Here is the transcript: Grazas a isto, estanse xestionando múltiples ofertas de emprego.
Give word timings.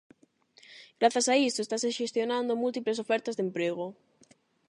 Grazas 0.99 1.27
a 1.33 1.35
isto, 1.47 1.59
estanse 1.61 1.95
xestionando 1.99 2.59
múltiples 2.63 3.01
ofertas 3.03 3.35
de 3.35 3.45
emprego. 3.47 3.85